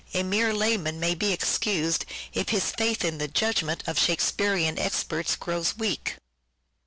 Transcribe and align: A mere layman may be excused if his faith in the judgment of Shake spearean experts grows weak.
A 0.15 0.23
mere 0.23 0.51
layman 0.51 0.99
may 0.99 1.13
be 1.13 1.31
excused 1.31 2.05
if 2.33 2.49
his 2.49 2.71
faith 2.71 3.05
in 3.05 3.19
the 3.19 3.27
judgment 3.27 3.83
of 3.85 3.99
Shake 3.99 4.19
spearean 4.19 4.79
experts 4.79 5.35
grows 5.35 5.77
weak. 5.77 6.15